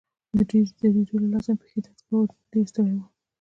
[0.37, 3.07] د ډېرې درېدو له لاسه مې پښې درد کاوه، ډېر ستړی وم.